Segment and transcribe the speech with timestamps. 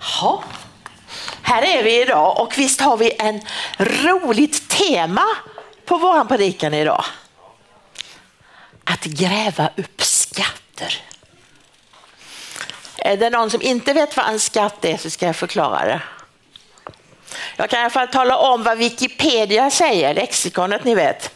[0.00, 0.44] Ja,
[1.42, 3.40] här är vi idag och visst har vi en
[3.78, 5.24] roligt tema
[5.84, 7.04] på vår predikan idag.
[8.84, 11.02] Att gräva upp skatter.
[12.96, 16.00] Är det någon som inte vet vad en skatt är så ska jag förklara det.
[17.56, 21.30] Jag kan i alla fall tala om vad Wikipedia säger, lexikonet ni vet.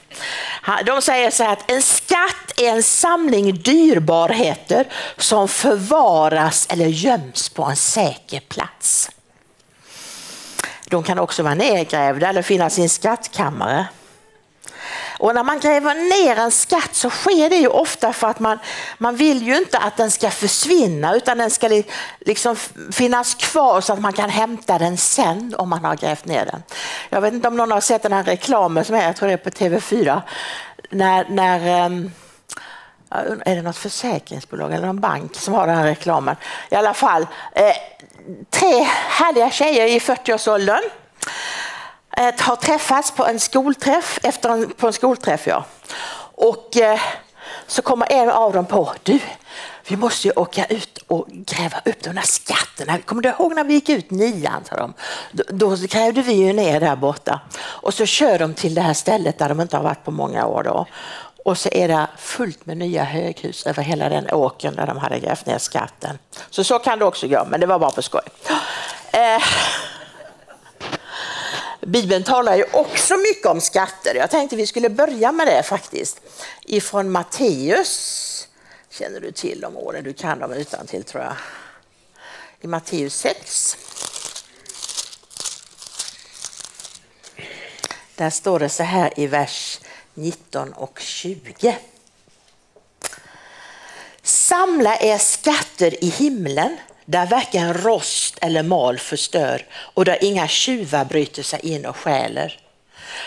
[0.85, 7.65] De säger så här att en skatt en samling dyrbarheter som förvaras eller göms på
[7.65, 9.11] en säker plats.
[10.89, 13.87] De kan också vara nedgrävda eller finnas i en skattkammare.
[15.19, 18.59] Och när man gräver ner en skatt så sker det ju ofta för att man,
[18.99, 21.83] man vill ju inte att den ska försvinna utan den ska
[22.21, 22.57] liksom
[22.93, 26.63] finnas kvar så att man kan hämta den sen om man har grävt ner den.
[27.11, 29.33] Jag vet inte om någon har sett den här reklamen som är, jag tror det
[29.33, 30.21] är på TV4,
[30.91, 32.13] när, när um,
[33.47, 36.37] är det något försäkringsbolag eller någon bank som har den här reklamen?
[36.71, 37.75] I alla fall, eh,
[38.51, 40.83] tre härliga tjejer i 40-årsåldern
[42.17, 45.65] eh, har träffats på en skolträff, efter en, på en skolträff ja.
[46.35, 47.01] Och eh,
[47.67, 49.19] så kommer en av dem på, du,
[49.89, 52.99] vi måste ju åka ut och gräva upp de där skatterna.
[52.99, 54.65] Kommer du ihåg när vi gick ut nian?
[54.69, 54.95] Sa de.
[55.33, 57.41] Då, då grävde vi ju ner där borta.
[57.61, 60.47] Och så kör de till det här stället där de inte har varit på många
[60.47, 60.63] år.
[60.63, 60.87] Då.
[61.45, 65.19] Och så är det fullt med nya höghus över hela den åkern där de hade
[65.19, 66.19] grävt ner skatten.
[66.51, 68.23] Så så kan det också gå, men det var bara på skoj.
[69.13, 69.43] Eh.
[71.81, 74.15] Bibeln talar ju också mycket om skatter.
[74.15, 76.21] Jag tänkte vi skulle börja med det faktiskt.
[76.63, 78.49] Ifrån Matteus.
[78.91, 80.05] Känner du till de orden?
[80.05, 81.35] Du kan dem utan till tror jag.
[82.61, 83.77] I Matteus 6.
[88.17, 89.81] Där står det så här i vers
[90.15, 91.77] 19 och 20.
[94.23, 101.05] Samla er skatter i himlen där varken rost eller mal förstör och där inga tjuvar
[101.05, 102.61] bryter sig in och stjäler.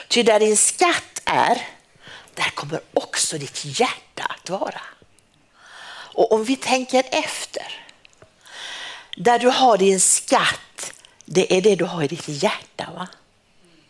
[0.07, 1.67] Ty där din skatt är,
[2.33, 4.81] där kommer också ditt hjärta att vara.
[6.15, 7.85] Och om vi tänker efter,
[9.17, 10.93] där du har din skatt,
[11.25, 12.89] det är det du har i ditt hjärta.
[12.95, 13.07] va?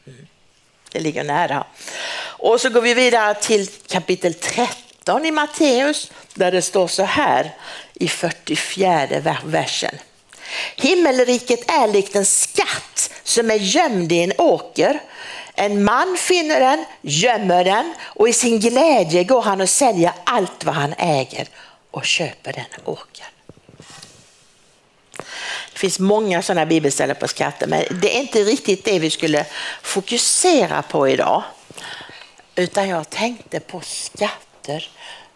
[0.07, 0.27] Mm.
[0.91, 1.65] Det ligger nära.
[2.45, 7.51] Och så går vi vidare till kapitel 13 i Matteus där det står så här
[7.93, 9.95] i 44 versen.
[10.75, 14.99] Himmelriket är likt en skatt som är gömd i en åker.
[15.53, 20.63] En man finner den, gömmer den och i sin glädje går han och säljer allt
[20.63, 21.47] vad han äger
[21.91, 23.31] och köper den åkern.
[25.73, 29.45] Det finns många sådana bibelställen på skatter men det är inte riktigt det vi skulle
[29.81, 31.43] fokusera på idag.
[32.55, 34.89] Utan jag tänkte på skatter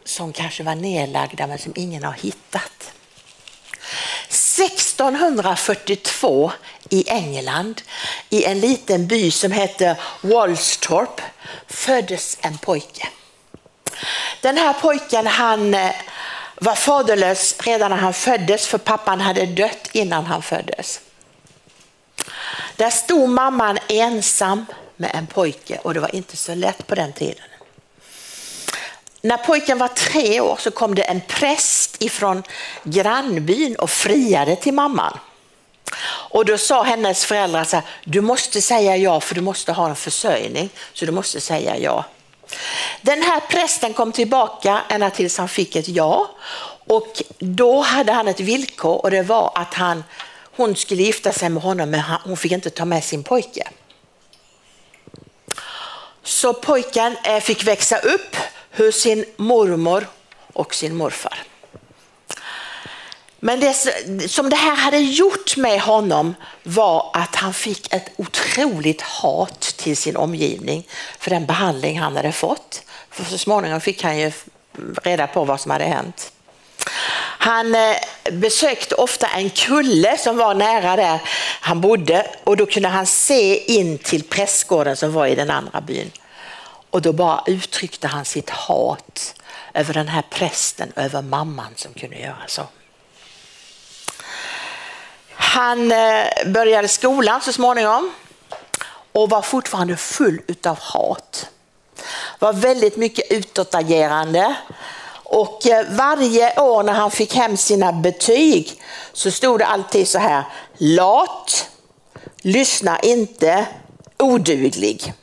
[0.03, 2.91] som kanske var nedlagda men som ingen har hittat.
[4.27, 6.51] 1642
[6.89, 7.81] i England,
[8.29, 11.21] i en liten by som hette Wollstorp,
[11.67, 13.07] föddes en pojke.
[14.41, 15.91] Den här pojken han eh,
[16.55, 21.01] var faderlös redan när han föddes för pappan hade dött innan han föddes.
[22.75, 24.65] Där stod mamman ensam
[24.99, 27.43] med en pojke och det var inte så lätt på den tiden.
[29.21, 32.43] När pojken var tre år så kom det en präst ifrån
[32.83, 35.19] grannbyn och friade till mamman.
[36.31, 39.89] Och då sa hennes föräldrar så här, du måste säga ja för du måste ha
[39.89, 42.05] en försörjning, så du måste säga ja.
[43.01, 46.29] Den här prästen kom tillbaka ända tills han fick ett ja
[46.87, 50.03] och då hade han ett villkor och det var att han,
[50.55, 53.67] hon skulle gifta sig med honom men hon fick inte ta med sin pojke.
[56.29, 58.35] Så pojken eh, fick växa upp
[58.77, 60.07] hos sin mormor
[60.53, 61.43] och sin morfar.
[63.39, 63.73] Men det
[64.29, 69.97] som det här hade gjort med honom var att han fick ett otroligt hat till
[69.97, 70.87] sin omgivning
[71.19, 72.83] för den behandling han hade fått.
[73.11, 74.31] För så småningom fick han ju
[75.03, 76.31] reda på vad som hade hänt.
[77.41, 77.95] Han eh,
[78.31, 81.19] besökte ofta en kulle som var nära där
[81.61, 85.81] han bodde och då kunde han se in till prästgården som var i den andra
[85.81, 86.11] byn.
[86.91, 89.35] Och då bara uttryckte han sitt hat
[89.73, 92.63] över den här prästen över mamman som kunde göra så.
[95.33, 98.11] Han eh, började skolan så småningom
[99.11, 101.49] och var fortfarande full utav hat.
[102.39, 104.55] Var väldigt mycket utåtagerande
[105.23, 108.81] och eh, varje år när han fick hem sina betyg
[109.13, 110.43] så stod det alltid så här,
[110.77, 111.69] lat,
[112.41, 113.65] lyssna inte,
[114.17, 115.13] oduglig.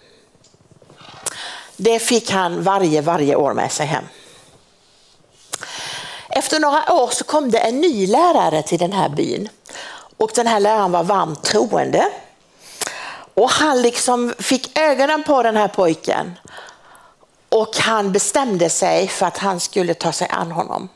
[1.76, 4.05] Det fick han varje, varje år med sig hem.
[6.28, 9.49] Efter några år så kom det en ny lärare till den här byn
[10.17, 12.08] Och den här läraren var varmt troende.
[13.34, 16.38] Och han liksom fick ögonen på den här pojken.
[17.49, 20.88] Och han bestämde sig för att han skulle ta sig an honom.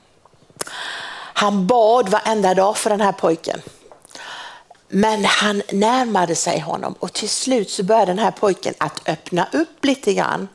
[1.33, 3.63] Han bad varenda dag för den här pojken.
[4.93, 9.49] Men han närmade sig honom och till slut så började den här pojken att öppna
[9.53, 10.49] upp lite grann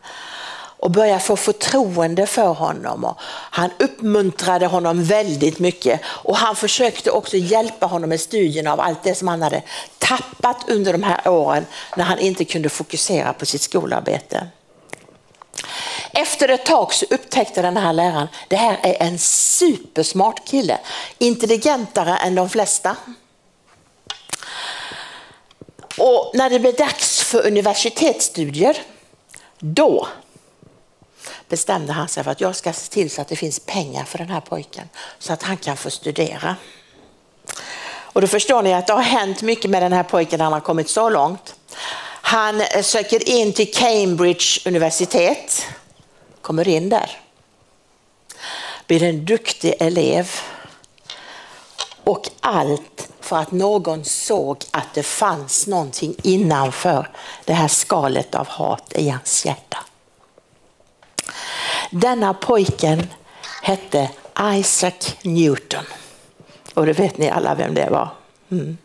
[0.79, 3.03] och börja få förtroende för honom.
[3.03, 3.17] Och
[3.51, 9.03] han uppmuntrade honom väldigt mycket och han försökte också hjälpa honom med studierna av allt
[9.03, 9.61] det som han hade
[9.97, 11.65] tappat under de här åren
[11.95, 14.47] när han inte kunde fokusera på sitt skolarbete.
[16.11, 20.79] Efter ett tag så upptäckte den här läraren, det här är en supersmart kille,
[21.17, 22.95] intelligentare än de flesta.
[25.97, 28.77] Och när det blev dags för universitetsstudier,
[29.59, 30.07] då
[31.49, 34.17] bestämde han sig för att jag ska se till så att det finns pengar för
[34.17, 34.89] den här pojken
[35.19, 36.55] så att han kan få studera.
[37.87, 40.53] Och då förstår ni att det har hänt mycket med den här pojken när han
[40.53, 41.55] har kommit så långt.
[42.21, 45.65] Han eh, söker in till Cambridge universitet,
[46.41, 47.19] kommer in där,
[48.87, 50.31] blir en duktig elev
[52.05, 57.09] och allt för att någon såg att det fanns någonting innanför
[57.45, 59.77] det här skalet av hat i hans hjärta.
[61.91, 63.07] Denna pojken
[63.61, 64.09] hette
[64.39, 65.83] Isaac Newton.
[66.73, 68.09] Och det vet ni alla vem det var.
[68.51, 68.77] Mm.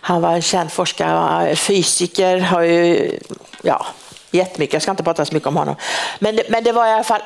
[0.00, 3.18] Han var en känd forskare, fysiker, har ju
[3.62, 3.86] ja,
[4.30, 5.76] jättemycket, jag ska inte prata så mycket om honom.
[6.18, 7.22] Men det, men det var i alla fall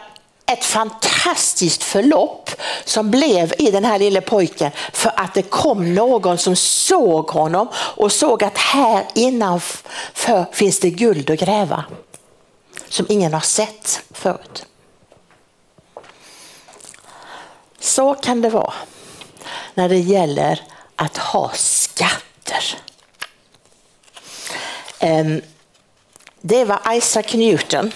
[0.53, 2.51] ett fantastiskt förlopp
[2.85, 7.69] som blev i den här lille pojken för att det kom någon som såg honom
[7.75, 11.85] och såg att här innanför finns det guld att gräva
[12.89, 14.67] som ingen har sett förut.
[17.81, 18.73] Så kan det vara
[19.75, 20.63] när det gäller
[20.97, 22.65] att ha skatter.
[24.99, 25.43] Ehm,
[26.41, 27.93] det var Isaac Newton.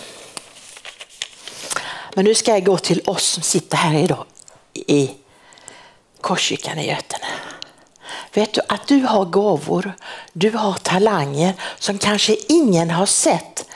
[2.14, 4.25] Men nu ska jag gå till oss som sitter här idag
[4.75, 5.11] i
[6.20, 7.26] Korskyrkan i Götene.
[8.32, 9.93] Vet du att du har gåvor,
[10.32, 13.66] du har talanger som kanske ingen har sett,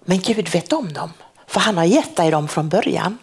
[0.00, 1.12] men Gud vet om dem.
[1.46, 3.18] För han har gett dig dem från början.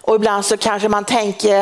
[0.00, 1.60] Och ibland så kanske man tänker,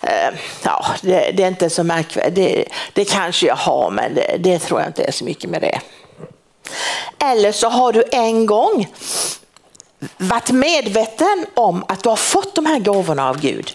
[0.00, 4.36] eh, ja det, det, är inte så märkvärdigt, det, det kanske jag har men det,
[4.40, 5.80] det tror jag inte är så mycket med det.
[7.18, 8.86] Eller så har du en gång
[10.16, 13.72] varit medveten om att du har fått de här gåvorna av Gud.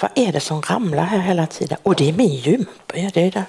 [0.00, 1.78] Vad är det som ramlar här hela tiden?
[1.82, 2.96] Och det är min gympa.
[2.98, 3.44] Ja, det är det.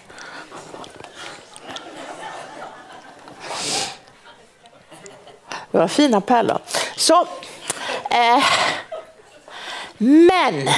[5.71, 6.60] Det var fina pärlor.
[6.95, 7.27] Så,
[8.12, 8.44] eh,
[9.98, 10.69] men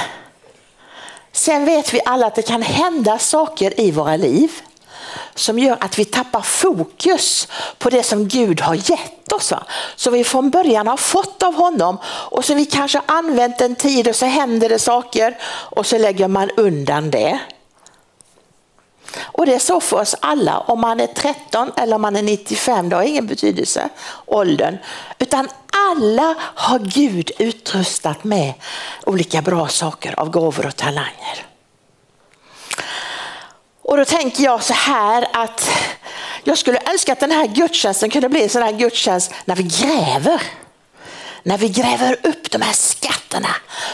[1.32, 4.50] sen vet vi alla att det kan hända saker i våra liv
[5.42, 7.48] som gör att vi tappar fokus
[7.78, 9.52] på det som Gud har gett oss.
[9.96, 14.08] Så vi från början har fått av honom och så vi kanske använt en tid
[14.08, 17.40] och så händer det saker och så lägger man undan det.
[19.20, 22.22] Och det är så för oss alla, om man är 13 eller om man är
[22.22, 23.88] 95, det har ingen betydelse,
[24.26, 24.78] åldern.
[25.18, 25.48] Utan
[25.90, 28.52] alla har Gud utrustat med
[29.06, 31.51] olika bra saker av gåvor och talanger.
[33.82, 35.70] Och då tänker jag så här att
[36.44, 39.62] jag skulle önska att den här gudstjänsten kunde bli en sån här gudstjänst när vi
[39.62, 40.42] gräver.
[41.42, 43.48] När vi gräver upp de här skatterna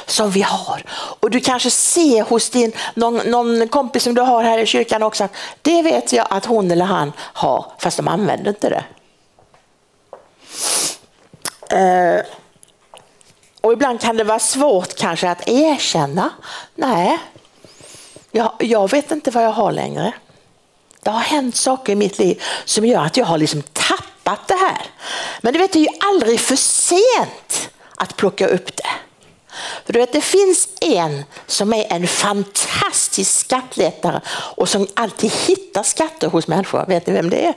[0.07, 0.85] som vi har.
[1.21, 5.03] Och du kanske ser hos din, någon, någon kompis som du har här i kyrkan
[5.03, 5.33] också att
[5.63, 8.85] det vet jag att hon eller han har, fast de använder inte det.
[11.73, 12.23] Uh,
[13.61, 16.31] och ibland kan det vara svårt kanske att erkänna,
[16.75, 17.19] nej,
[18.31, 20.13] jag, jag vet inte vad jag har längre.
[21.03, 24.55] Det har hänt saker i mitt liv som gör att jag har liksom tappat det
[24.55, 24.83] här.
[25.41, 28.89] Men du vet, det är ju aldrig för sent att plocka upp det.
[29.85, 35.83] För du vet, det finns en som är en fantastisk skattletare och som alltid hittar
[35.83, 36.85] skatter hos människor.
[36.87, 37.55] Vet ni vem det är?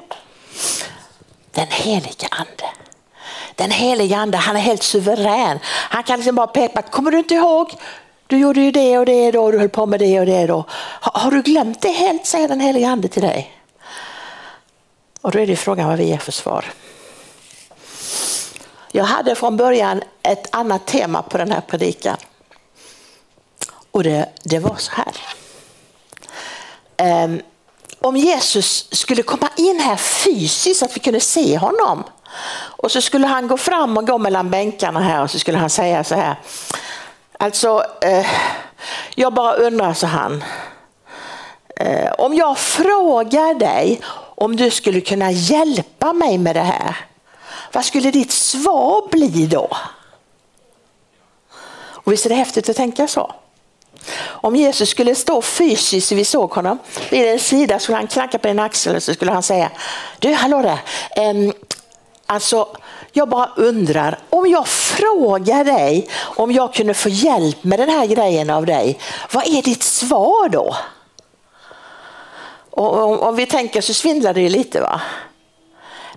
[1.52, 2.70] Den helige ande.
[3.56, 5.60] Den helige ande, han är helt suverän.
[5.66, 7.74] Han kan liksom bara peka på, kommer du inte ihåg
[8.32, 10.66] du gjorde ju det och det då, du höll på med det och det då.
[10.70, 13.58] Har, har du glömt det helt, säger den helige ande till dig.
[15.22, 16.66] Och då är det frågan vad vi ger för svar.
[18.92, 22.18] Jag hade från början ett annat tema på den här predikan.
[23.92, 25.14] Och det, det var så här.
[27.24, 27.42] Um,
[28.00, 32.04] om Jesus skulle komma in här fysiskt så att vi kunde se honom
[32.54, 35.70] och så skulle han gå fram och gå mellan bänkarna här och så skulle han
[35.70, 36.36] säga så här.
[37.42, 38.28] Alltså, eh,
[39.16, 40.44] Jag bara undrar, så han,
[41.76, 44.02] eh, om jag frågar dig
[44.36, 46.96] om du skulle kunna hjälpa mig med det här,
[47.72, 49.70] vad skulle ditt svar bli då?
[51.74, 53.34] Och visst är det häftigt att tänka så?
[54.24, 56.80] Om Jesus skulle stå fysiskt, vi såg honom,
[57.10, 59.72] vid en sida skulle han knacka på din axel och så skulle han säga,
[60.20, 60.80] du hallå där,
[61.16, 61.54] eh,
[62.26, 62.68] alltså
[63.12, 68.06] jag bara undrar, om jag frågar dig om jag kunde få hjälp med den här
[68.06, 69.00] grejen av dig,
[69.32, 70.76] vad är ditt svar då?
[72.70, 75.02] Och om vi tänker så svindlar det ju lite va?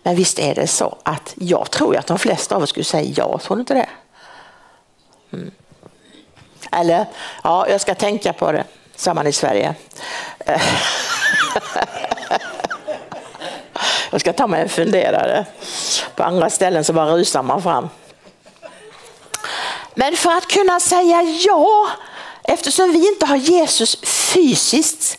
[0.02, 3.12] Men visst är det så att jag tror att de flesta av oss skulle säga
[3.16, 3.88] ja, tror du inte det?
[5.32, 5.50] Mm.
[6.72, 7.06] Eller,
[7.42, 8.64] ja, jag ska tänka på det,
[8.96, 9.74] sa man i Sverige.
[14.14, 15.47] jag ska ta mig en funderare.
[16.16, 17.88] På andra ställen så bara rusar man fram.
[19.94, 21.88] Men för att kunna säga ja,
[22.44, 25.18] eftersom vi inte har Jesus fysiskt,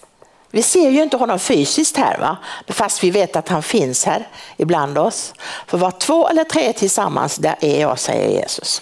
[0.52, 2.38] vi ser ju inte honom fysiskt här, va?
[2.68, 5.34] fast vi vet att han finns här ibland oss.
[5.68, 8.82] För var två eller tre tillsammans, där är jag, säger Jesus.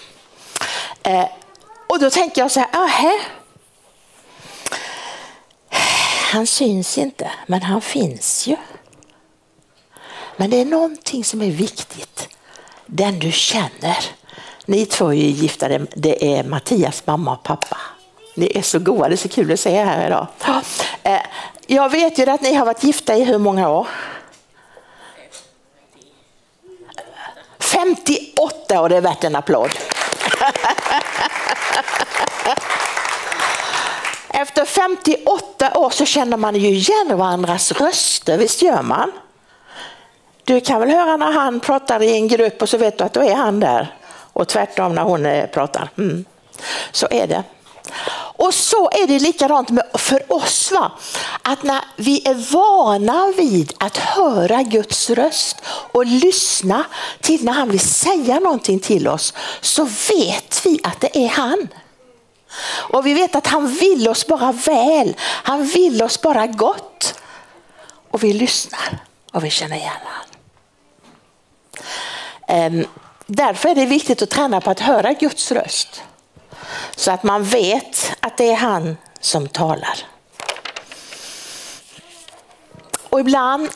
[1.04, 1.26] Eh,
[1.88, 3.20] och då tänker jag så här, aha.
[6.32, 8.56] Han syns inte, men han finns ju.
[10.38, 12.30] Men det är någonting som är viktigt.
[12.86, 13.98] Den du känner.
[14.66, 17.78] Ni två är ju gifta, det är Mattias mamma och pappa.
[18.36, 20.28] Ni är så goa, det är så kul att se er här idag.
[21.04, 21.22] Eh,
[21.68, 23.88] jag vet ju att ni har varit gifta i hur många år?
[27.60, 29.72] 58 år, det är värt en applåd.
[34.30, 39.12] Efter 58 år så känner man ju igen varandras röster, visst gör man?
[40.44, 43.14] Du kan väl höra när han pratar i en grupp och så vet du att
[43.14, 43.96] då är han där.
[44.34, 45.90] Och tvärtom när hon eh, pratar.
[45.98, 46.26] Mm.
[46.92, 47.44] Så är det.
[48.36, 50.72] Och så är det likadant för oss.
[50.72, 50.92] Va?
[51.42, 56.84] Att när vi är vana vid att höra Guds röst och lyssna
[57.22, 61.68] till när han vill säga någonting till oss så vet vi att det är han.
[62.66, 65.16] Och vi vet att han vill oss bara väl.
[65.20, 67.20] Han vill oss bara gott.
[68.12, 68.98] Och vi lyssnar
[69.32, 70.33] och vi känner igen honom.
[72.48, 72.86] Ehm,
[73.26, 76.04] därför är det viktigt att träna på att höra Guds röst.
[76.96, 79.98] Så att man vet att det är han som talar.
[83.10, 83.70] Och ibland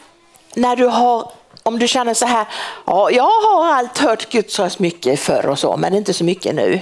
[0.55, 1.31] när du har,
[1.63, 2.45] om du känner så här,
[2.85, 6.55] ja, jag har allt hört Guds röst mycket förr och så, men inte så mycket
[6.55, 6.81] nu.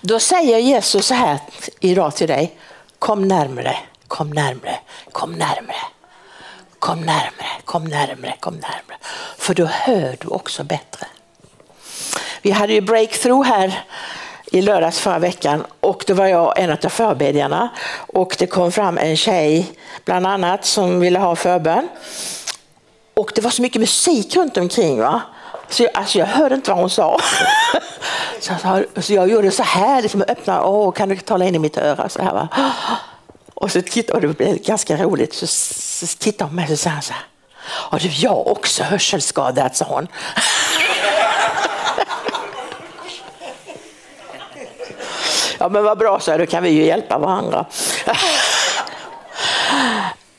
[0.00, 1.38] Då säger Jesus så här
[1.80, 2.58] idag till dig,
[2.98, 3.76] kom närmre,
[4.08, 4.78] kom närmre,
[5.12, 5.76] kom närmre.
[6.80, 8.89] Kom närmre, kom närmre, kom närmre.
[9.50, 11.06] För då hör du också bättre.
[12.42, 13.84] Vi hade ju breakthrough här
[14.46, 18.98] i lördags förra veckan och då var jag en av förbedjarna och det kom fram
[18.98, 19.72] en tjej
[20.04, 21.88] bland annat som ville ha förbön.
[23.14, 25.00] Och det var så mycket musik runt omkring.
[25.00, 25.22] Va?
[25.68, 27.20] Så jag, alltså jag hörde inte vad hon sa.
[28.40, 31.58] så, jag, så jag gjorde så här, liksom öppnade, åh kan du tala in i
[31.58, 32.08] mitt öra?
[32.08, 32.48] Så här, va?
[33.54, 36.78] Och så tittade, och det blev ganska roligt, så, så tittade hon på mig och
[36.78, 37.24] sa så här,
[37.62, 40.08] har du jag också hörselskadad, sa hon.
[45.58, 47.66] Ja men vad bra, så då kan vi ju hjälpa varandra.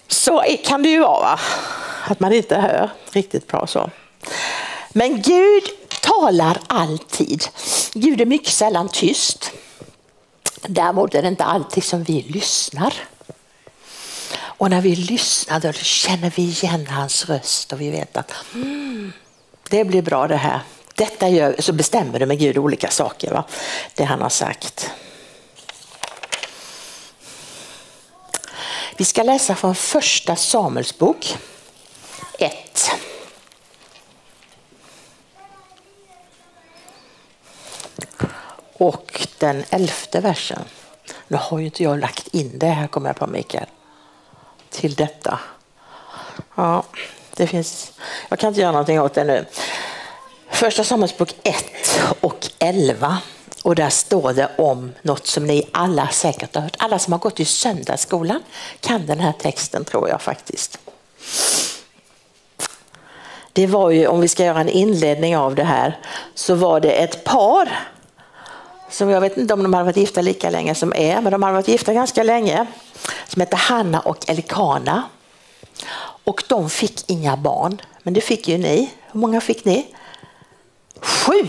[0.08, 1.40] Så eh, kan det ju vara, va?
[2.08, 3.90] att man inte hör riktigt bra så.
[4.90, 5.64] Men Gud
[6.02, 7.44] talar alltid.
[7.94, 9.52] Gud är mycket sällan tyst.
[10.62, 12.94] Däremot är det inte alltid som vi lyssnar.
[14.62, 19.14] Och när vi lyssnar då känner vi igen hans röst och vi vet att mm,
[19.70, 20.60] det blir bra det här.
[20.96, 23.44] Detta gör, så bestämmer du med Gud olika saker, va?
[23.96, 24.92] det han har sagt.
[28.98, 31.38] Vi ska läsa från första Samuelsbok
[32.40, 32.92] 1.
[38.74, 40.64] Och den elfte versen.
[41.28, 43.68] Nu har ju inte jag lagt in det här kommer jag på Mikael.
[44.72, 45.40] Till detta.
[46.56, 46.84] Ja,
[47.36, 47.92] det finns.
[48.30, 49.46] Jag kan inte göra någonting åt det nu.
[50.50, 51.56] Första Samuelsbok 1
[52.22, 53.18] och 11.
[53.64, 56.76] Och där står det om något som ni alla säkert har hört.
[56.80, 58.44] Alla som har gått i söndagsskolan
[58.80, 60.80] kan den här texten tror jag faktiskt.
[63.54, 66.00] Det var ju, om vi ska göra en inledning av det här,
[66.36, 67.70] så var det ett par
[68.90, 71.44] som jag vet inte om de hade varit gifta lika länge som är, men de
[71.44, 72.66] hade varit gifta ganska länge,
[73.28, 75.04] som hette Hanna och Elkana.
[76.24, 78.92] Och de fick inga barn, men det fick ju ni.
[79.12, 79.88] Hur många fick ni?
[81.02, 81.48] Sju!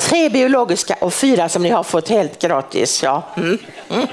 [0.00, 3.02] Tre biologiska och fyra som ni har fått helt gratis.
[3.02, 3.22] Ja.
[3.36, 3.58] Mm.
[3.88, 4.06] Mm.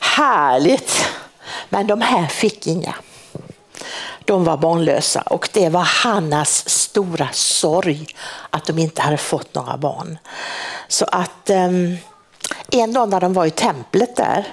[0.00, 1.08] Härligt!
[1.68, 2.94] Men de här fick inga.
[4.24, 8.06] De var barnlösa och det var Hannas stora sorg
[8.50, 10.18] att de inte hade fått några barn.
[10.88, 11.96] Så att um,
[12.74, 14.46] en dag när de var i templet där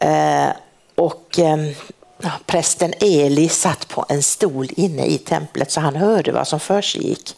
[0.00, 0.52] eh,
[0.94, 1.74] och ehm,
[2.46, 7.36] prästen Eli satt på en stol inne i templet så han hörde vad som försiggick.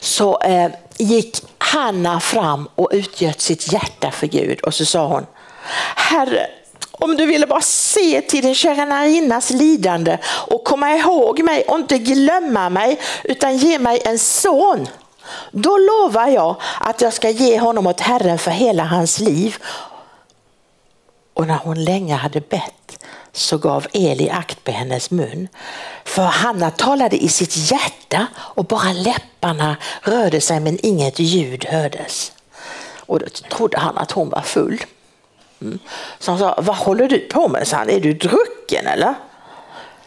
[0.00, 5.26] Så eh, gick Hanna fram och utgöt sitt hjärta för Gud och så sa hon
[5.96, 6.46] Herre,
[6.92, 11.98] om du ville bara se till din tjänarinnas lidande och komma ihåg mig och inte
[11.98, 14.88] glömma mig utan ge mig en son.
[15.52, 19.56] Då lovar jag att jag ska ge honom åt Herren för hela hans liv.
[21.34, 25.48] Och när hon länge hade bett så gav Eli akt på hennes mun.
[26.04, 32.32] För Hanna talade i sitt hjärta och bara läpparna rörde sig men inget ljud hördes.
[33.06, 34.84] Och då trodde han att hon var full.
[35.60, 35.78] Mm.
[36.18, 37.68] Så han sa, vad håller du på med?
[37.68, 39.14] Så han, är du drucken eller?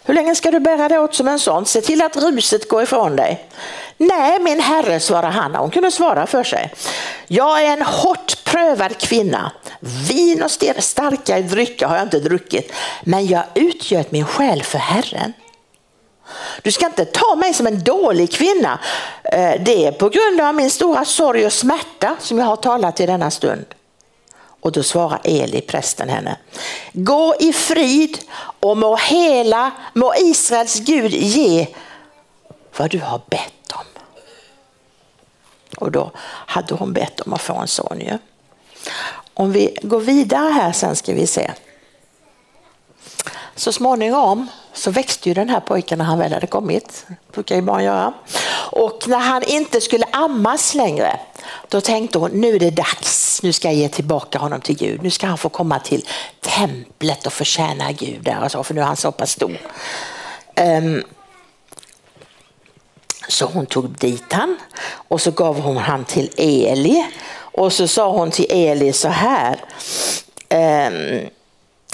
[0.05, 1.65] Hur länge ska du bära dig åt som en sån?
[1.65, 3.47] Se till att ruset går ifrån dig.
[3.97, 5.59] Nej, min herre, svarade Hanna.
[5.59, 6.73] Hon kunde svara för sig.
[7.27, 9.51] Jag är en hårt prövad kvinna.
[10.09, 10.51] Vin och
[10.83, 15.33] starka drycker har jag inte druckit, men jag utgöt min själ för Herren.
[16.61, 18.79] Du ska inte ta mig som en dålig kvinna.
[19.23, 22.99] Eh, det är på grund av min stora sorg och smärta som jag har talat
[22.99, 23.65] i denna stund.
[24.63, 26.37] Och då svarar Eli, prästen henne.
[26.93, 28.17] Gå i frid
[28.59, 31.67] och må hela, må Israels Gud ge
[32.77, 33.85] vad du har bett om.
[35.77, 38.17] Och då hade hon bett om att få en son ju.
[39.33, 41.51] Om vi går vidare här sen ska vi se.
[43.55, 47.05] Så småningom så växte ju den här pojken när han väl hade kommit.
[47.07, 48.13] Det brukar ju barn göra.
[48.71, 51.19] Och när han inte skulle ammas längre,
[51.69, 55.03] då tänkte hon nu är det dags, nu ska jag ge tillbaka honom till Gud.
[55.03, 56.07] Nu ska han få komma till
[56.41, 59.57] templet och förtjäna Gud där, och så, för nu är han så pass stor.
[60.55, 61.03] Um,
[63.27, 68.11] så hon tog dit han och så gav hon han till Eli och så sa
[68.11, 69.59] hon till Eli så här.
[70.49, 71.29] Um,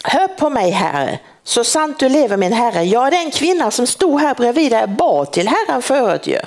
[0.03, 2.83] Hör på mig herre, så sant du lever min herre.
[2.83, 6.39] Jag är den kvinna som stod här bredvid dig och bad till Herren förut ju.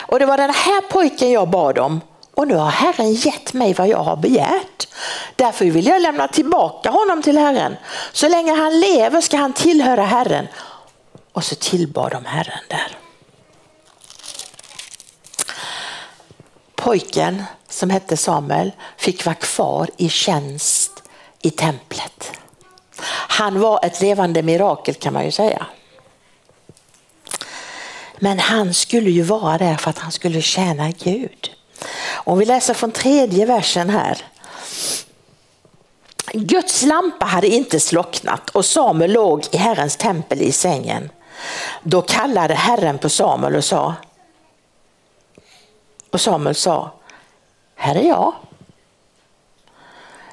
[0.00, 2.00] Och det var den här pojken jag bad om
[2.34, 4.88] och nu har Herren gett mig vad jag har begärt.
[5.36, 7.76] Därför vill jag lämna tillbaka honom till Herren.
[8.12, 10.46] Så länge han lever ska han tillhöra Herren.
[11.32, 12.98] Och så tillbad de Herren där.
[16.74, 21.02] Pojken som hette Samuel fick vara kvar i tjänst
[21.42, 22.32] i templet.
[23.36, 25.66] Han var ett levande mirakel kan man ju säga.
[28.18, 31.50] Men han skulle ju vara där för att han skulle tjäna Gud.
[32.08, 34.24] Om vi läser från tredje versen här.
[36.32, 41.10] Guds lampa hade inte slocknat och Samuel låg i Herrens tempel i sängen.
[41.82, 43.94] Då kallade Herren på Samuel och sa
[46.10, 46.90] och Samuel sa,
[47.74, 48.34] här är jag.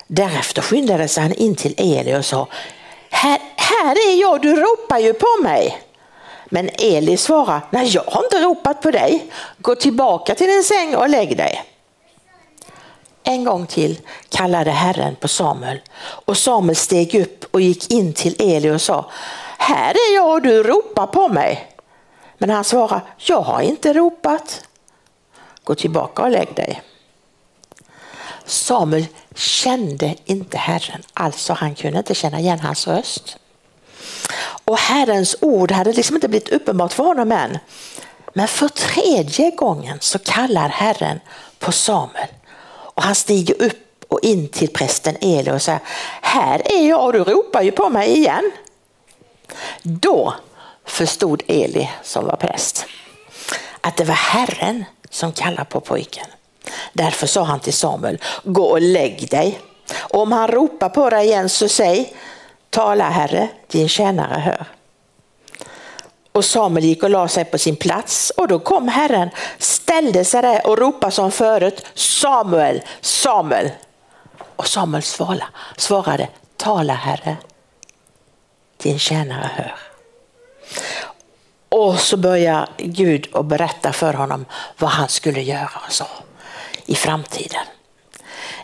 [0.07, 2.47] Därefter skyndade sig han in till Eli och sa,
[3.13, 5.81] här, här är jag, du ropar ju på mig.
[6.45, 9.31] Men Eli svarar, nej jag har inte ropat på dig.
[9.57, 11.63] Gå tillbaka till din säng och lägg dig.
[13.23, 13.99] En gång till
[14.29, 19.11] kallade Herren på Samuel och Samuel steg upp och gick in till Eli och sa,
[19.57, 21.67] här är jag och du ropar på mig.
[22.37, 24.67] Men han svarade, jag har inte ropat.
[25.63, 26.81] Gå tillbaka och lägg dig.
[28.45, 33.37] Samuel kände inte Herren, alltså han kunde inte känna igen hans röst.
[34.65, 37.57] Och Herrens ord hade liksom inte blivit uppenbart för honom än.
[38.33, 41.19] Men för tredje gången så kallar Herren
[41.59, 42.27] på Samuel
[42.93, 45.81] och han stiger upp och in till prästen Eli och säger,
[46.21, 48.51] här är jag och du ropar ju på mig igen.
[49.83, 50.33] Då
[50.85, 52.85] förstod Eli som var präst
[53.81, 56.25] att det var Herren som kallar på pojken.
[56.93, 59.59] Därför sa han till Samuel, gå och lägg dig.
[59.95, 62.13] Och om han ropar på dig igen så säg,
[62.69, 64.65] tala Herre, din tjänare hör.
[66.31, 70.41] Och Samuel gick och la sig på sin plats och då kom Herren, ställde sig
[70.41, 73.71] där och ropade som förut, Samuel, Samuel.
[74.55, 75.03] Och Samuel
[75.77, 77.37] svarade, tala Herre,
[78.77, 79.75] din tjänare hör.
[81.69, 84.45] Och så börjar Gud att berätta för honom
[84.77, 86.05] vad han skulle göra och så
[86.85, 87.65] i framtiden.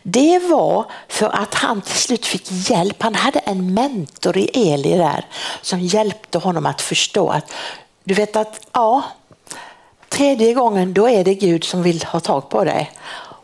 [0.03, 3.01] Det var för att han till slut fick hjälp.
[3.01, 5.25] Han hade en mentor i Eli där
[5.61, 7.51] som hjälpte honom att förstå att
[8.03, 9.03] du vet att ja,
[10.09, 12.91] tredje gången då är det Gud som vill ha tag på dig.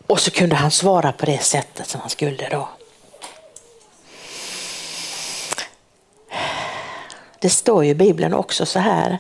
[0.08, 2.70] Och så kunde han svara på det sättet som han skulle då.
[7.40, 9.20] Det står ju i Bibeln också så här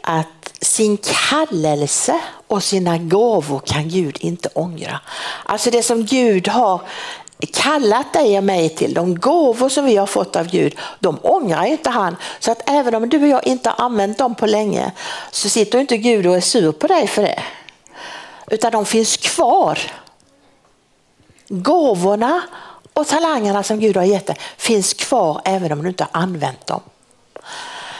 [0.00, 0.98] att sin
[1.30, 5.00] kallelse och sina gåvor kan Gud inte ångra.
[5.44, 6.80] Alltså det som Gud har
[7.52, 11.64] kallat dig och mig till, de gåvor som vi har fått av Gud, de ångrar
[11.64, 12.16] inte han.
[12.40, 14.92] Så att även om du och jag inte har använt dem på länge
[15.30, 17.42] så sitter inte Gud och är sur på dig för det.
[18.50, 19.78] Utan de finns kvar.
[21.48, 22.42] Gåvorna
[22.92, 26.66] och talangerna som Gud har gett dig finns kvar även om du inte har använt
[26.66, 26.80] dem.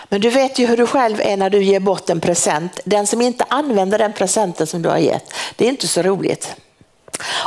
[0.09, 2.81] Men du vet ju hur du själv är när du ger bort en present.
[2.85, 6.57] Den som inte använder den presenten som du har gett, det är inte så roligt.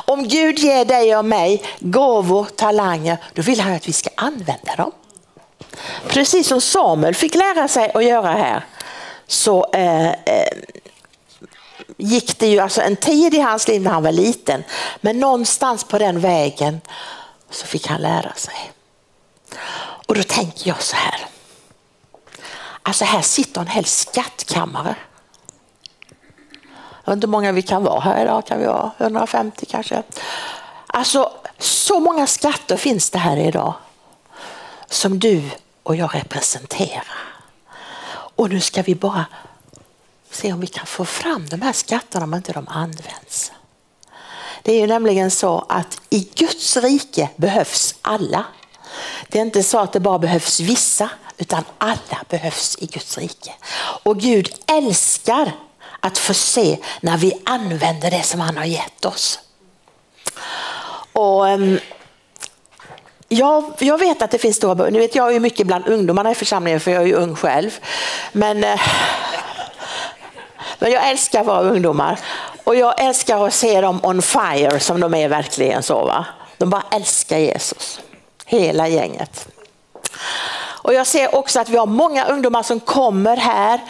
[0.06, 4.76] Om Gud ger dig och mig gåvor, talanger, då vill han att vi ska använda
[4.78, 4.92] dem.
[6.08, 8.66] Precis som Samuel fick lära sig att göra här
[9.28, 10.58] så eh, eh,
[11.98, 14.64] gick det ju alltså en tid i hans liv när han var liten.
[15.02, 16.82] Men någonstans på den vägen
[17.50, 18.72] så fick han lära sig.
[20.08, 21.28] Och då tänker jag så här.
[22.88, 24.96] Alltså här sitter en hel skattkammare.
[27.04, 30.04] Jag vet inte hur många vi kan vara här idag, kan vi vara 150 kanske?
[30.88, 33.74] Alltså så många skatter finns det här idag
[34.90, 35.44] som du
[35.84, 37.18] och jag representerar.
[38.10, 39.26] Och nu ska vi bara
[40.32, 43.52] se om vi kan få fram de här skatterna om inte de används.
[44.62, 48.46] Det är ju nämligen så att i Guds rike behövs alla.
[49.30, 53.52] Det är inte så att det bara behövs vissa, utan alla behövs i Guds rike.
[54.04, 55.52] Och Gud älskar
[56.00, 59.40] att få se när vi använder det som han har gett oss.
[61.14, 61.80] Och, ehm,
[63.30, 66.36] jag, jag vet att det finns stora Nu vet jag är mycket bland ungdomarna i
[66.36, 67.80] församlingen för jag är ju ung själv.
[68.32, 68.82] Men, eh,
[70.80, 72.20] men jag älskar våra ungdomar
[72.64, 76.06] och jag älskar att se dem on fire som de är verkligen så.
[76.06, 76.26] Va?
[76.58, 78.00] De bara älskar Jesus,
[78.46, 79.48] hela gänget.
[80.88, 83.82] Och jag ser också att vi har många ungdomar som kommer här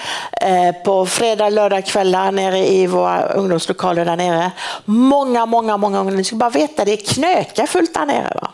[0.41, 4.51] eh, på fredag, lördag kvällar nere i våra ungdomslokaler där nere.
[4.86, 6.17] Många, många, många ungdomar.
[6.17, 8.38] Ni ska bara veta det är knökafullt där nere.
[8.41, 8.51] Va?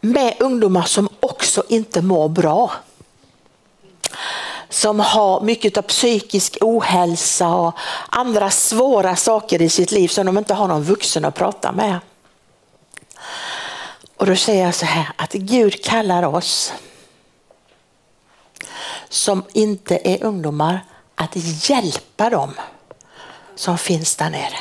[0.00, 2.72] Med ungdomar som också inte mår bra
[4.68, 7.74] som har mycket av psykisk ohälsa och
[8.08, 11.98] andra svåra saker i sitt liv som de inte har någon vuxen att prata med.
[14.16, 16.72] Och då säger jag så här att Gud kallar oss
[19.08, 21.36] som inte är ungdomar att
[21.68, 22.54] hjälpa dem
[23.54, 24.58] som finns där nere.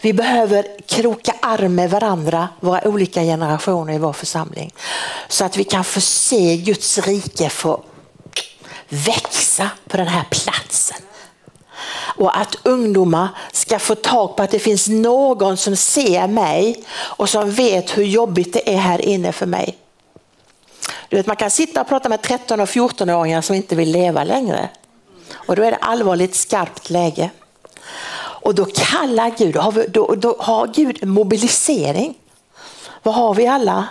[0.00, 4.74] Vi behöver kroka arm med varandra, våra olika generationer i vår församling.
[5.28, 7.82] Så att vi kan få se Guds rike få
[8.88, 10.96] växa på den här platsen.
[12.16, 17.28] Och att ungdomar ska få tag på att det finns någon som ser mig och
[17.28, 19.78] som vet hur jobbigt det är här inne för mig.
[21.08, 24.24] Du vet, man kan sitta och prata med 13 och 14-åringar som inte vill leva
[24.24, 24.68] längre.
[25.34, 27.30] Och då är det allvarligt skarpt läge.
[28.48, 32.14] Och då kallar Gud, då har, vi, då, då har Gud mobilisering.
[33.02, 33.88] Vad har vi alla?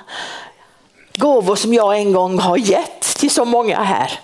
[1.16, 4.20] Gåvor som jag en gång har gett till så många här.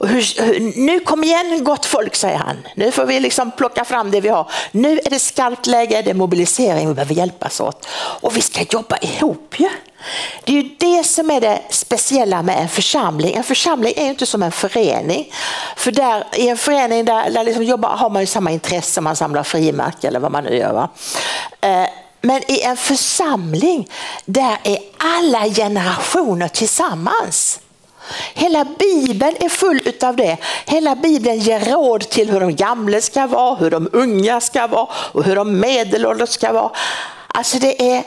[0.00, 2.56] Hur, hur, nu kom igen gott folk, säger han.
[2.76, 4.50] Nu får vi liksom plocka fram det vi har.
[4.72, 7.86] Nu är det skarpt läge, det är mobilisering, vi behöver hjälpas åt.
[7.94, 9.68] Och vi ska jobba ihop ju.
[10.44, 13.34] Det är ju det som är det speciella med en församling.
[13.34, 15.32] En församling är ju inte som en förening.
[15.76, 19.16] För där, i en förening där, där liksom jobbar, har man ju samma intresse, man
[19.16, 20.72] samlar frimärken eller vad man nu gör.
[20.72, 20.88] Va?
[21.60, 21.86] Eh,
[22.20, 23.88] men i en församling
[24.24, 27.60] där är alla generationer tillsammans.
[28.34, 30.36] Hela bibeln är full av det.
[30.66, 34.88] Hela bibeln ger råd till hur de gamla ska vara, hur de unga ska vara
[34.92, 36.70] och hur de medelålders ska vara.
[37.26, 38.02] Alltså det är,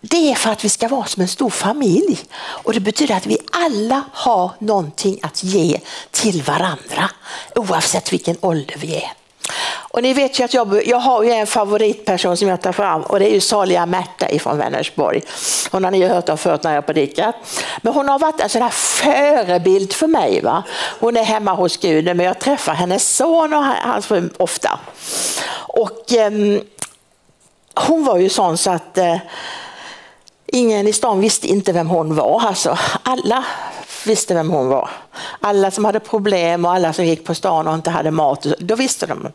[0.00, 2.20] det är för att vi ska vara som en stor familj.
[2.38, 7.10] Och det betyder att vi alla har någonting att ge till varandra
[7.54, 9.12] oavsett vilken ålder vi är.
[9.92, 13.02] Och ni vet ju att jag, jag har ju en favoritperson som jag tar fram
[13.02, 15.22] och det är ju saliga Märta ifrån Vänersborg.
[15.70, 17.34] Hon har ni ju hört om förut när jag predikat.
[17.82, 20.40] Men hon har varit en sån här förebild för mig.
[20.42, 20.62] Va?
[21.00, 24.80] Hon är hemma hos Gud men jag träffar hennes son och hans fru ofta.
[25.52, 26.30] Och eh,
[27.74, 29.16] hon var ju sån så att eh,
[30.52, 32.42] ingen i stan visste inte vem hon var.
[32.46, 33.44] Alltså, alla
[34.06, 34.90] visste vem hon var.
[35.40, 38.74] Alla som hade problem och alla som gick på stan och inte hade mat, då
[38.74, 39.28] visste de.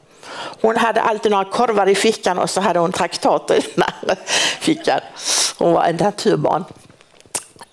[0.61, 3.61] Hon hade alltid några korvar i fickan och så hade hon traktater i
[4.59, 4.99] fickan.
[5.57, 6.63] Hon var en naturbarn.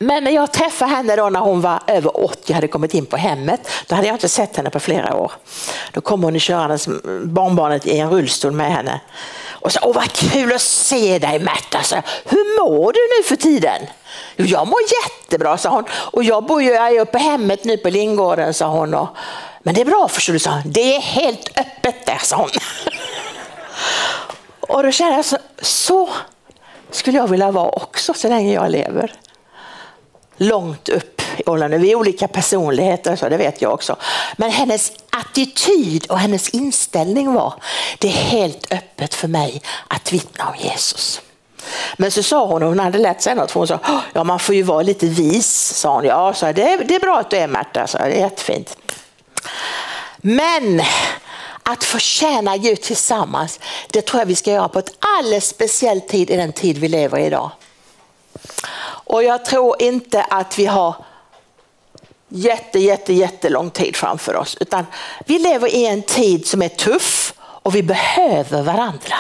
[0.03, 3.17] Men när jag träffade henne då när hon var över 80 hade kommit in på
[3.17, 5.33] hemmet, då hade jag inte sett henne på flera år.
[5.93, 6.89] Då kom hon körandes,
[7.25, 9.01] barnbarnet i en rullstol med henne.
[9.51, 13.37] Och sa, åh vad kul att se dig Märta, så, hur mår du nu för
[13.37, 13.87] tiden?
[14.37, 15.85] Jo, jag mår jättebra, sa hon.
[15.93, 18.95] Och jag bor ju jag är uppe på hemmet nu på Lindgården, sa hon.
[18.95, 19.09] Och,
[19.63, 20.63] men det är bra förstår du, sa hon.
[20.73, 22.51] Det är helt öppet där, sa hon.
[24.61, 26.09] och då kände jag så, så
[26.91, 29.13] skulle jag vilja vara också så länge jag lever.
[30.37, 31.77] Långt upp i åldrarna.
[31.77, 33.97] Vi är olika personligheter, så det vet jag också.
[34.37, 37.55] Men hennes attityd och hennes inställning var,
[37.99, 41.21] det är helt öppet för mig att vittna om Jesus.
[41.97, 43.79] Men så sa hon, hon hade lärt sig något, för hon sa,
[44.13, 46.05] ja man får ju vara lite vis, sa hon.
[46.05, 48.77] Ja, så det, det är bra att du är Märta, så det är jättefint.
[50.17, 50.83] Men
[51.63, 56.09] att få tjäna Gud tillsammans, det tror jag vi ska göra på ett alldeles speciellt
[56.09, 57.51] tid i den tid vi lever i idag.
[59.13, 60.95] Och jag tror inte att vi har
[62.29, 64.87] jätte, jätte, jättelång tid framför oss, utan
[65.27, 69.17] vi lever i en tid som är tuff och vi behöver varandra.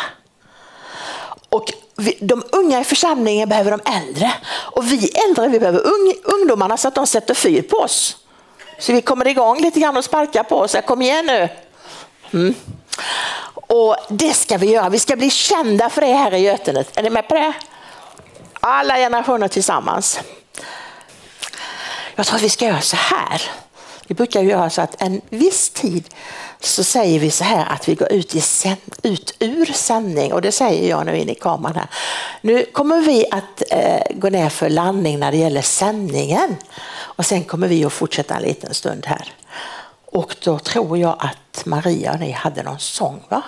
[1.48, 6.14] Och vi, de unga i församlingen behöver de äldre och vi äldre vi behöver ung,
[6.24, 8.16] ungdomarna så att de sätter fyr på oss.
[8.78, 10.76] Så vi kommer igång lite grann och sparkar på oss.
[10.86, 11.48] Kom igen nu.
[12.32, 12.54] Mm.
[13.54, 14.88] Och det ska vi göra.
[14.88, 16.98] Vi ska bli kända för det här i Götenet.
[16.98, 17.52] Är ni med på det?
[18.64, 20.20] Alla generationer tillsammans.
[22.14, 23.42] Jag tror att vi ska göra så här.
[24.06, 26.14] Vi brukar göra så att en viss tid
[26.60, 28.42] så säger vi så här att vi går ut, i
[29.02, 31.86] ut ur sändning och det säger jag nu in i kameran här.
[32.40, 36.56] Nu kommer vi att eh, gå ner för landning när det gäller sändningen
[36.94, 39.32] och sen kommer vi att fortsätta en liten stund här.
[40.06, 43.42] Och då tror jag att Maria och ni hade någon sång va?